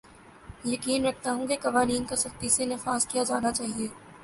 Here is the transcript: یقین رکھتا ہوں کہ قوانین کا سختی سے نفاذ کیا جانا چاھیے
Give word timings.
یقین 0.65 1.05
رکھتا 1.05 1.31
ہوں 1.31 1.47
کہ 1.47 1.57
قوانین 1.61 2.03
کا 2.05 2.15
سختی 2.15 2.49
سے 2.49 2.65
نفاذ 2.65 3.07
کیا 3.07 3.23
جانا 3.23 3.51
چاھیے 3.51 3.87